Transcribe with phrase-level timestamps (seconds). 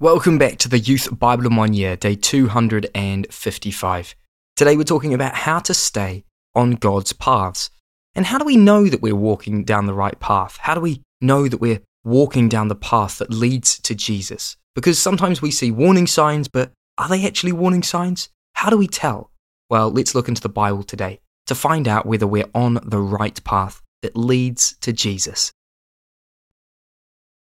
[0.00, 4.14] Welcome back to the Youth Bible in One Year, day 255.
[4.54, 6.22] Today we're talking about how to stay
[6.54, 7.68] on God's paths.
[8.14, 10.56] And how do we know that we're walking down the right path?
[10.60, 14.56] How do we know that we're walking down the path that leads to Jesus?
[14.76, 18.28] Because sometimes we see warning signs, but are they actually warning signs?
[18.52, 19.32] How do we tell?
[19.68, 21.18] Well, let's look into the Bible today
[21.48, 25.50] to find out whether we're on the right path that leads to Jesus.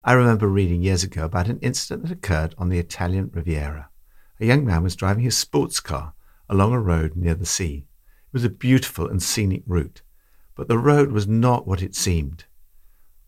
[0.01, 3.89] I remember reading years ago about an incident that occurred on the Italian Riviera.
[4.39, 6.13] A young man was driving his sports car
[6.47, 7.85] along a road near the sea.
[8.27, 10.01] It was a beautiful and scenic route,
[10.55, 12.45] but the road was not what it seemed.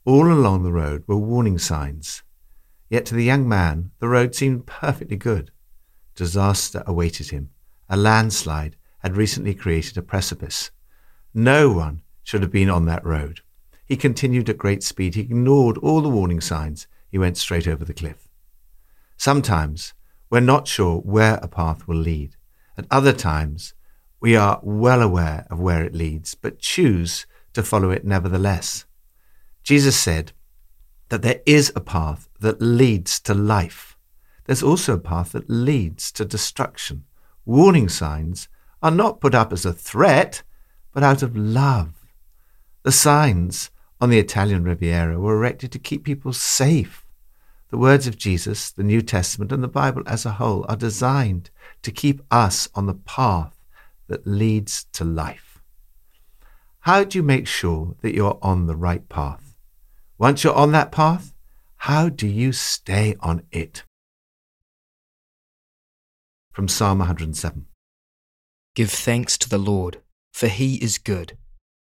[0.05, 2.23] All along the road were warning signs.
[2.89, 5.52] Yet to the young man, the road seemed perfectly good.
[6.16, 7.49] Disaster awaited him.
[7.89, 10.72] A landslide had recently created a precipice.
[11.33, 13.41] No one should have been on that road.
[13.91, 15.16] He continued at great speed.
[15.16, 16.88] He ignored all the warning signs.
[17.09, 18.30] He went straight over the cliff.
[19.17, 19.94] Sometimes
[20.30, 22.38] we're not sure where a path will lead.
[22.78, 23.73] At other times,
[24.22, 28.86] we are well aware of where it leads, but choose to follow it nevertheless.
[29.61, 30.31] Jesus said
[31.09, 33.98] that there is a path that leads to life.
[34.45, 37.03] There's also a path that leads to destruction.
[37.44, 38.48] Warning signs
[38.81, 40.44] are not put up as a threat,
[40.94, 42.08] but out of love.
[42.83, 43.70] The signs
[44.02, 47.05] on the Italian Riviera were erected to keep people safe.
[47.69, 51.52] The words of Jesus, the New Testament, and the Bible as a whole are designed
[51.83, 53.55] to keep us on the path
[54.08, 55.61] that leads to life.
[56.81, 59.55] How do you make sure that you're on the right path?
[60.17, 61.33] Once you're on that path,
[61.77, 63.83] how do you stay on it?
[66.52, 67.67] From Psalm 107
[68.73, 70.02] Give thanks to the Lord,
[70.33, 71.38] for he is good.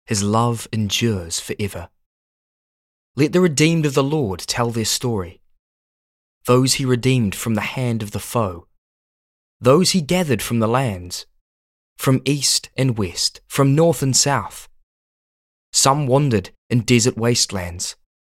[0.06, 1.88] His love endures forever.
[3.20, 5.42] Let the redeemed of the Lord tell their story.
[6.46, 8.66] Those he redeemed from the hand of the foe,
[9.60, 11.26] those he gathered from the lands,
[11.98, 14.70] from east and west, from north and south.
[15.70, 17.94] Some wandered in desert wastelands,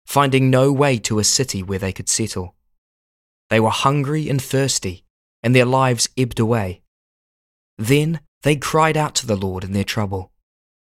[0.07, 2.55] finding no way to a city where they could settle.
[3.51, 5.05] They were hungry and thirsty,
[5.43, 6.81] and their lives ebbed away.
[7.77, 10.33] Then they cried out to the Lord in their trouble,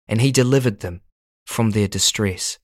[0.08, 1.02] and he delivered them
[1.44, 2.58] from their distress.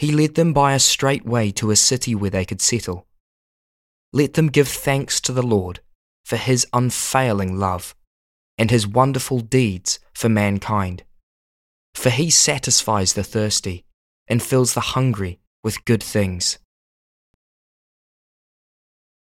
[0.00, 3.06] He led them by a straight way to a city where they could settle.
[4.14, 5.80] Let them give thanks to the Lord
[6.24, 7.94] for his unfailing love
[8.56, 11.02] and his wonderful deeds for mankind.
[11.94, 13.84] For he satisfies the thirsty
[14.26, 16.58] and fills the hungry with good things.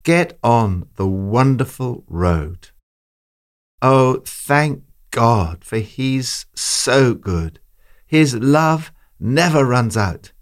[0.04, 2.70] Get on the wonderful road.
[3.82, 7.60] Oh, thank God, for He's so good.
[8.06, 10.34] His love never runs out.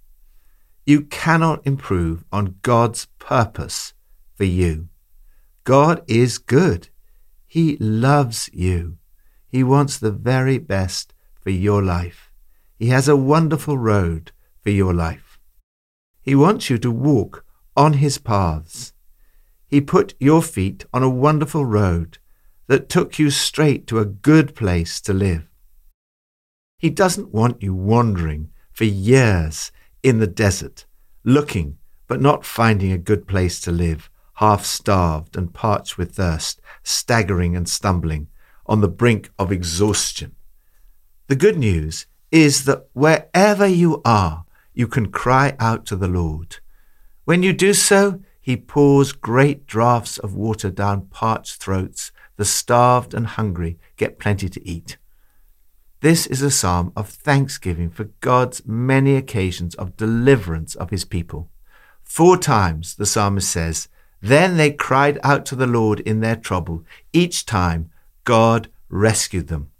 [0.86, 3.94] You cannot improve on God's purpose
[4.36, 4.90] for you.
[5.64, 6.90] God is good.
[7.48, 8.98] He loves you.
[9.48, 12.30] He wants the very best for your life.
[12.78, 14.32] He has a wonderful road
[14.62, 15.40] for your life.
[16.22, 17.46] He wants you to walk
[17.76, 18.94] on His paths.
[19.68, 22.20] He put your feet on a wonderful road
[22.68, 25.48] that took you straight to a good place to live.
[26.78, 29.72] He doesn't want you wandering for years
[30.06, 30.86] in the desert,
[31.24, 36.62] looking but not finding a good place to live, half starved and parched with thirst,
[36.84, 38.28] staggering and stumbling
[38.68, 40.36] on the brink of exhaustion.
[41.26, 44.46] The good news is that wherever you are,
[44.76, 46.58] you can cry out to the Lord.
[47.24, 52.12] When you do so, He pours great draughts of water down parched throats.
[52.36, 54.98] The starved and hungry get plenty to eat.
[56.06, 61.50] This is a psalm of thanksgiving for God's many occasions of deliverance of his people.
[62.04, 63.88] Four times the psalmist says,
[64.22, 66.86] Then they cried out to the Lord in their trouble.
[67.12, 67.90] Each time
[68.24, 69.72] God rescued them.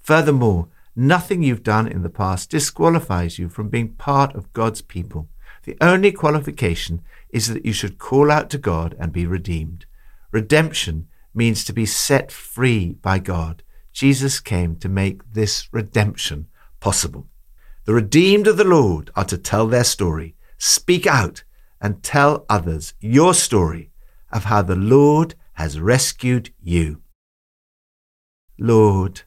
[0.00, 5.28] Furthermore, nothing you've done in the past disqualifies you from being part of God's people.
[5.64, 9.84] The only qualification is that you should call out to God and be redeemed.
[10.32, 13.63] Redemption means to be set free by God.
[13.94, 16.48] Jesus came to make this redemption
[16.80, 17.28] possible.
[17.84, 21.44] The redeemed of the Lord are to tell their story, speak out,
[21.80, 23.92] and tell others your story
[24.32, 27.02] of how the Lord has rescued you.
[28.58, 29.22] Lord,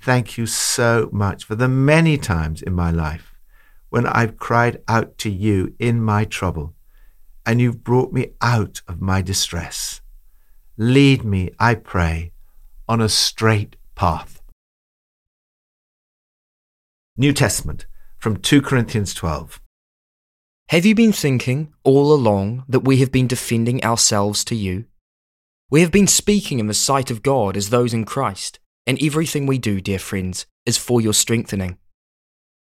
[0.00, 3.34] thank you so much for the many times in my life
[3.90, 6.74] when I've cried out to you in my trouble,
[7.46, 10.00] and you've brought me out of my distress.
[10.76, 12.32] Lead me, I pray,
[12.88, 14.40] on a straight path.
[17.18, 17.84] New Testament
[18.18, 19.60] from 2 Corinthians 12.
[20.70, 24.86] Have you been thinking all along that we have been defending ourselves to you?
[25.70, 29.44] We have been speaking in the sight of God as those in Christ, and everything
[29.44, 31.76] we do, dear friends, is for your strengthening.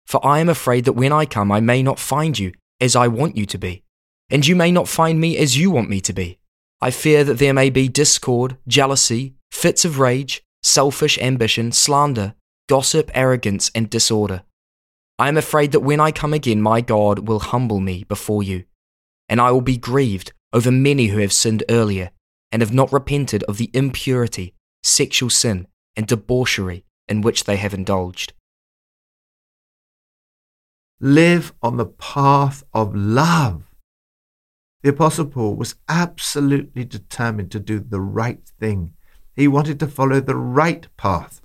[0.06, 3.08] For I am afraid that when I come, I may not find you as I
[3.08, 3.84] want you to be,
[4.30, 6.38] and you may not find me as you want me to be.
[6.80, 12.34] I fear that there may be discord, jealousy, fits of rage, selfish ambition, slander,
[12.68, 14.42] gossip, arrogance, and disorder.
[15.18, 18.64] I am afraid that when I come again, my God will humble me before you,
[19.28, 22.10] and I will be grieved over many who have sinned earlier
[22.50, 27.72] and have not repented of the impurity, sexual sin, and debauchery in which they have
[27.72, 28.32] indulged.
[30.98, 33.64] Live on the path of love.
[34.82, 38.95] The Apostle Paul was absolutely determined to do the right thing.
[39.36, 41.42] He wanted to follow the right path.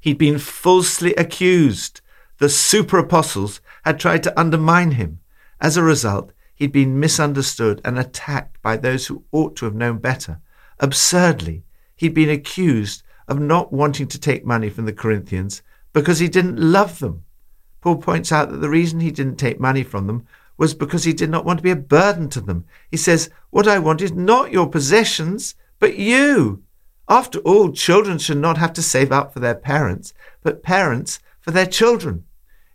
[0.00, 2.00] He'd been falsely accused.
[2.38, 5.20] The super apostles had tried to undermine him.
[5.60, 9.98] As a result, he'd been misunderstood and attacked by those who ought to have known
[9.98, 10.40] better.
[10.80, 15.62] Absurdly, he'd been accused of not wanting to take money from the Corinthians
[15.92, 17.24] because he didn't love them.
[17.80, 21.12] Paul points out that the reason he didn't take money from them was because he
[21.12, 22.64] did not want to be a burden to them.
[22.90, 26.62] He says, What I want is not your possessions, but you.
[27.08, 30.12] After all, children should not have to save up for their parents,
[30.42, 32.24] but parents for their children.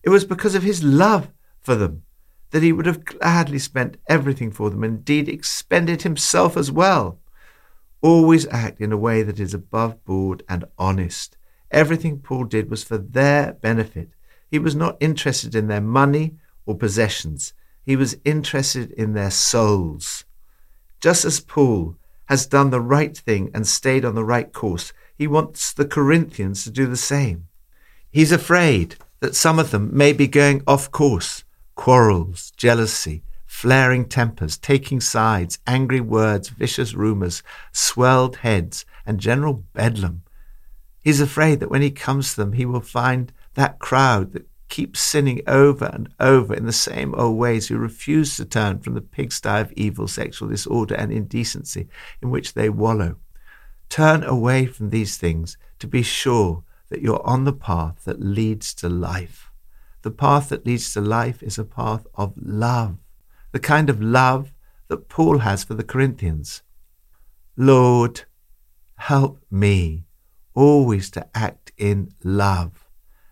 [0.04, 2.04] It was because of his love for them
[2.52, 7.20] that he would have gladly spent everything for them, indeed expended himself as well.
[8.02, 11.38] Always act in a way that is above board and honest.
[11.70, 14.10] Everything Paul did was for their benefit.
[14.50, 16.36] He was not interested in their money
[16.66, 17.54] or possessions.
[17.86, 20.26] He was interested in their souls.
[21.00, 21.96] Just as Paul
[22.32, 26.64] has done the right thing and stayed on the right course, he wants the Corinthians
[26.64, 27.50] to do the same.
[28.10, 31.44] He's afraid that some of them may be going off course
[31.76, 37.44] quarrels, jealousy, flaring tempers, taking sides, angry words, vicious rumours,
[37.74, 40.24] swelled heads, and general bedlam.
[41.04, 45.00] He's afraid that when he comes to them, he will find that crowd that keeps
[45.00, 49.02] sinning over and over in the same old ways, who refuse to turn from the
[49.02, 51.88] pigsty of evil, sexual disorder, and indecency
[52.24, 53.18] in which they wallow.
[53.90, 58.74] Turn away from these things to be sure that you're on the path that leads
[58.74, 59.52] to life.
[60.02, 62.98] The path that leads to life is a path of love
[63.52, 64.54] the kind of love
[64.88, 66.64] that Paul has for the Corinthians.
[67.56, 68.22] Lord,
[68.96, 70.06] help me
[70.54, 72.81] always to act in love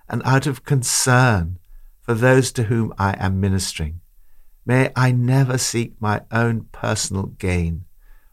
[0.10, 1.60] and out of concern
[2.02, 4.02] for those to whom I am ministering.
[4.66, 7.86] May I never seek my own personal gain.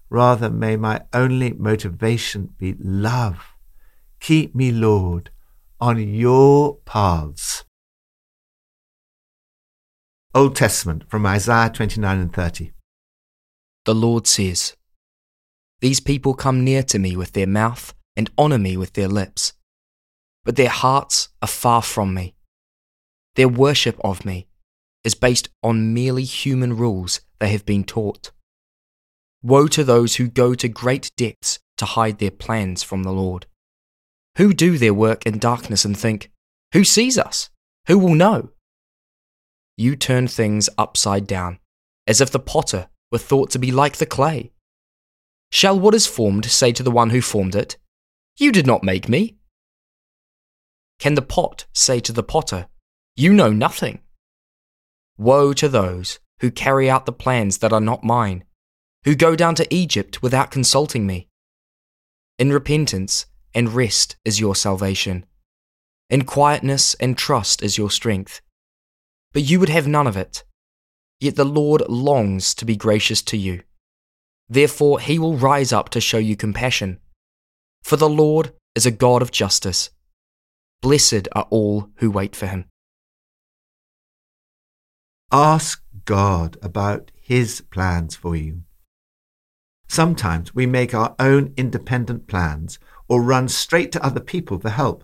[0.09, 3.55] Rather, may my only motivation be love.
[4.21, 5.31] Keep me, Lord,
[5.81, 7.65] on your paths.
[10.35, 12.73] Old Testament from Isaiah 29 and 30.
[13.87, 14.77] The Lord says,
[15.81, 19.53] These people come near to me with their mouth and honour me with their lips,
[20.47, 22.35] but their hearts are far from me.
[23.35, 24.47] Their worship of me
[25.05, 28.31] is based on merely human rules they have been taught.
[29.43, 33.47] Woe to those who go to great depths to hide their plans from the Lord.
[34.39, 36.31] Who do their work in darkness and think,
[36.73, 37.51] Who sees us?
[37.89, 38.51] Who will know?
[39.77, 41.59] you turn things upside down,
[42.07, 44.51] as if the potter were thought to be like the clay.
[45.51, 47.77] Shall what is formed say to the one who formed it,
[48.39, 49.37] You did not make me?
[50.99, 52.69] Can the pot say to the potter,
[53.15, 54.01] You know nothing?
[55.19, 58.45] Woe to those who carry out the plans that are not mine,
[59.05, 61.29] who go down to Egypt without consulting me.
[62.39, 65.25] In repentance and rest is your salvation.
[66.11, 68.41] In quietness and trust is your strength
[69.37, 70.45] but you would have none of it.
[71.21, 73.65] Yet the Lord longs to be gracious to you.
[74.49, 77.01] Therefore, he will rise up to show you compassion.
[77.83, 79.91] For the Lord is a God of justice.
[80.87, 82.67] Blessed are all who wait for him.
[85.33, 88.63] Ask God about his plans for you.
[89.89, 92.79] Sometimes we make our own independent plans
[93.09, 95.03] or run straight to other people for help.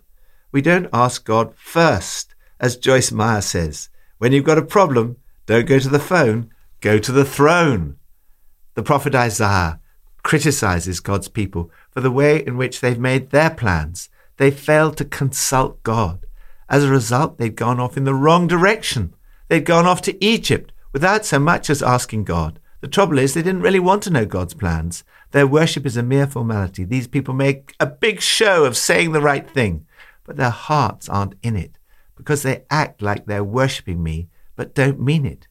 [0.53, 3.89] We don't ask God first, as Joyce Meyer says.
[4.19, 7.97] When you've got a problem, don't go to the phone, go to the throne.
[8.75, 9.81] The prophet Isaiah
[10.23, 14.09] criticizes God's people for the way in which they've made their plans.
[14.43, 16.27] They failed to consult God.
[16.69, 19.15] As a result, they'd gone off in the wrong direction.
[19.47, 22.59] They'd gone off to Egypt without so much as asking God.
[22.81, 25.05] The trouble is, they didn't really want to know God's plans.
[25.31, 26.83] Their worship is a mere formality.
[26.83, 29.87] These people make a big show of saying the right thing,
[30.25, 31.79] but their hearts aren't in it
[32.17, 35.47] because they act like they're worshipping me but don't mean it.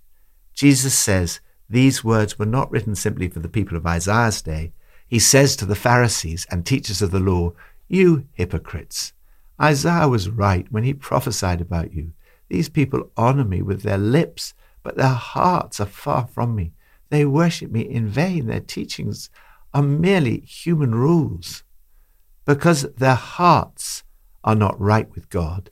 [0.53, 4.73] Jesus says these words were not written simply for the people of Isaiah's day.
[5.07, 7.53] He says to the Pharisees and teachers of the law,
[7.91, 9.11] You hypocrites!
[9.61, 12.13] Isaiah was right when he prophesied about you.
[12.47, 16.71] These people honor me with their lips, but their hearts are far from me.
[17.09, 18.47] They worship me in vain.
[18.47, 19.29] Their teachings
[19.73, 21.65] are merely human rules.
[22.45, 24.05] Because their hearts
[24.41, 25.69] are not right with God,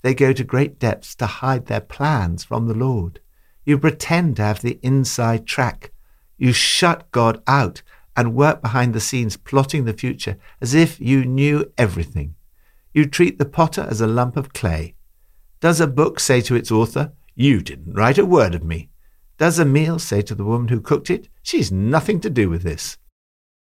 [0.00, 3.20] they go to great depths to hide their plans from the Lord.
[3.66, 5.92] You pretend to have the inside track.
[6.38, 7.82] You shut God out
[8.18, 12.34] and work behind the scenes plotting the future as if you knew everything.
[12.92, 14.96] You treat the potter as a lump of clay.
[15.60, 18.90] Does a book say to its author, You didn't write a word of me?
[19.38, 22.64] Does a meal say to the woman who cooked it, She's nothing to do with
[22.64, 22.98] this?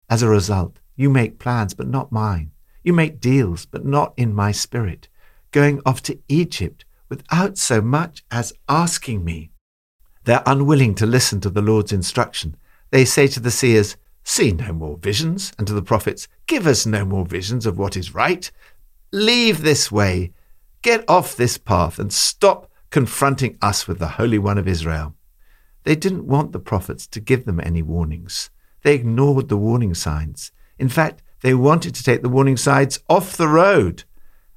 [0.09, 2.53] As a result, you make plans, but not mine.
[2.83, 5.09] You make deals, but not in my spirit,
[5.53, 9.51] going off to Egypt without so much as asking me.
[10.25, 12.57] They're unwilling to listen to the Lord's instruction.
[12.89, 16.85] They say to the seers, See no more visions, and to the prophets, Give us
[16.85, 18.51] no more visions of what is right.
[19.11, 20.35] Leave this way,
[20.83, 25.15] get off this path, and stop confronting us with the Holy One of Israel.
[25.85, 28.51] They didn't want the prophets to give them any warnings.
[28.83, 30.53] They ignored the warning signs.
[30.79, 34.05] In fact, they wanted to take the warning signs off the road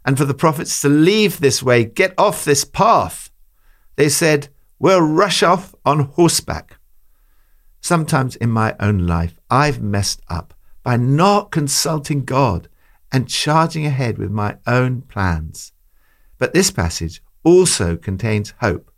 [0.03, 3.31] and for the prophets to leave this way, get off this path.
[3.95, 4.49] They said,
[4.79, 6.80] We'll rush off on horseback.
[7.81, 12.69] Sometimes in my own life, I've messed up by not consulting God
[13.11, 15.73] and charging ahead with my own plans.
[16.38, 18.91] But this passage also contains hope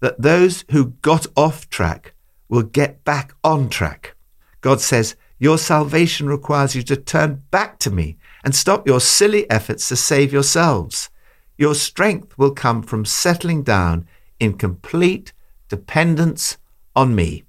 [0.00, 2.14] that those who got off track
[2.48, 4.14] will get back on track.
[4.60, 9.48] God says, Your salvation requires you to turn back to me and stop your silly
[9.50, 11.08] efforts to save yourselves.
[11.56, 14.06] Your strength will come from settling down
[14.38, 15.32] in complete
[15.68, 16.58] dependence
[16.94, 17.44] on me.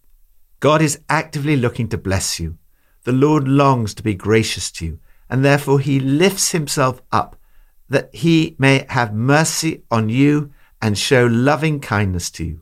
[0.63, 2.57] God is actively looking to bless you.
[3.03, 7.35] The Lord longs to be gracious to you, and therefore he lifts himself up
[7.89, 12.61] that he may have mercy on you and show loving kindness to you.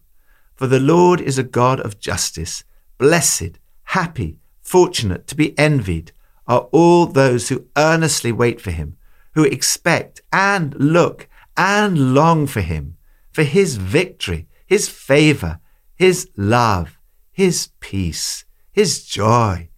[0.55, 2.63] For the Lord is a God of justice.
[2.97, 6.11] Blessed, happy, fortunate, to be envied
[6.47, 8.97] are all those who earnestly wait for him,
[9.35, 12.97] who expect and look and long for him,
[13.31, 15.59] for his victory, his favor,
[15.95, 16.97] his love,
[17.31, 19.69] his peace, his joy,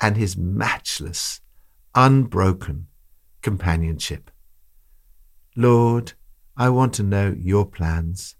[0.00, 1.40] and his matchless,
[1.94, 2.86] unbroken
[3.42, 4.30] companionship.
[5.56, 6.12] Lord,
[6.56, 8.36] I want to know your plans.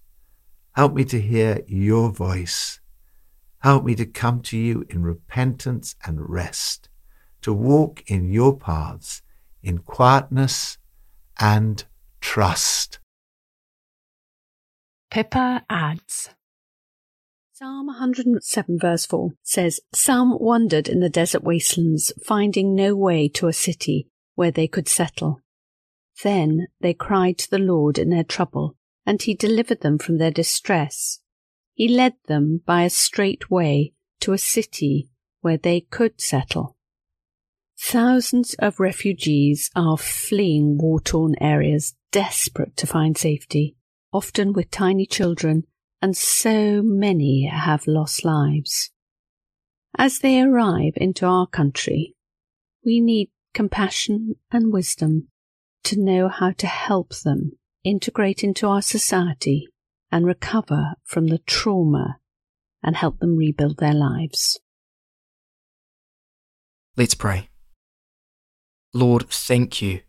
[0.73, 2.81] Help me to hear your voice.
[3.59, 6.89] Help me to come to you in repentance and rest,
[7.43, 9.23] to walk in your paths
[9.63, 10.79] in quietness
[11.39, 11.85] and
[12.21, 12.99] trust.
[15.11, 16.31] Pippa adds
[17.63, 23.49] Psalm 107, verse 4 says, Some wandered in the desert wastelands, finding no way to
[23.49, 25.43] a city where they could settle.
[26.23, 30.31] Then they cried to the Lord in their trouble, and he delivered them from their
[30.31, 31.21] distress.
[31.75, 35.11] He led them by a straight way to a city
[35.43, 36.79] where they could settle.
[37.79, 43.77] Thousands of refugees are fleeing war torn areas, desperate to find safety,
[44.15, 45.65] often with tiny children,
[46.03, 48.91] and so many have lost lives.
[49.99, 52.15] As they arrive into our country,
[52.85, 55.29] we need compassion and wisdom
[55.85, 57.53] to know how to help them
[57.85, 59.67] integrate into our society
[60.13, 62.19] and recover from the trauma
[62.83, 64.59] and help them rebuild their lives.
[66.97, 67.49] Let's pray.
[68.93, 70.01] Lord, thank you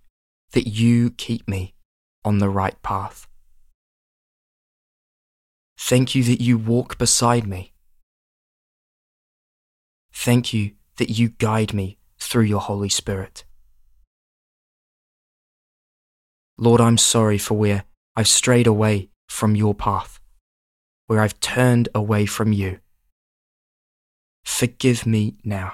[0.53, 1.75] that you keep me
[2.23, 3.27] on the right path.
[5.83, 7.73] Thank you that you walk beside me.
[10.13, 13.43] Thank you that you guide me through your Holy Spirit.
[16.57, 17.85] Lord, I'm sorry for where
[18.15, 20.19] I've strayed away from your path,
[21.07, 22.79] where I've turned away from you.
[24.45, 25.73] Forgive me now.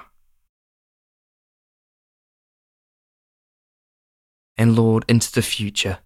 [4.56, 5.98] And Lord, into the future,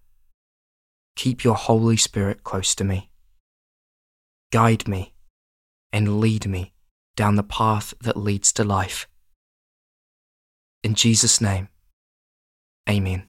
[1.15, 3.09] keep your Holy Spirit close to me.
[4.53, 5.15] Guide me
[5.91, 6.73] and lead me
[7.15, 9.07] down the path that leads to life.
[10.83, 11.69] In Jesus' name,
[12.87, 13.27] amen.